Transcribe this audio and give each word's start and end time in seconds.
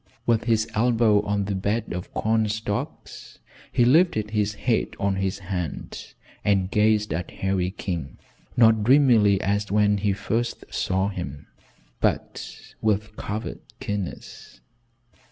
With 0.25 0.45
his 0.45 0.67
elbow 0.73 1.21
on 1.27 1.45
the 1.45 1.53
bed 1.53 1.93
of 1.93 2.11
corn 2.15 2.49
stalks 2.49 3.37
he 3.71 3.85
lifted 3.85 4.31
his 4.31 4.55
head 4.55 4.95
on 4.99 5.17
his 5.17 5.37
hand 5.37 6.15
and 6.43 6.71
gazed 6.71 7.13
at 7.13 7.29
Harry 7.29 7.69
King, 7.69 8.17
not 8.57 8.83
dreamily 8.83 9.39
as 9.41 9.71
when 9.71 9.97
he 9.99 10.11
first 10.11 10.63
saw 10.71 11.09
him, 11.09 11.45
but 11.99 12.73
with 12.81 13.15
covert 13.15 13.61
keenness. 13.79 14.59